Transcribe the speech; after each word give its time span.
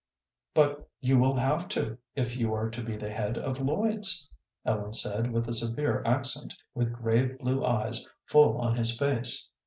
"But 0.55 0.89
you 0.99 1.19
will 1.19 1.35
have 1.35 1.67
to, 1.67 1.95
if 2.15 2.35
you 2.35 2.55
are 2.55 2.71
to 2.71 2.83
be 2.83 2.95
the 2.97 3.11
head 3.11 3.37
of 3.37 3.59
Lloyd's," 3.61 4.27
Ellen 4.65 4.93
said, 4.93 5.31
with 5.31 5.47
a 5.47 5.53
severe 5.53 6.01
accent, 6.07 6.55
with 6.73 6.91
grave, 6.91 7.37
blue 7.37 7.63
eyes 7.63 8.03
full 8.25 8.57
on 8.57 8.77
his 8.77 8.97
face. 8.97 9.47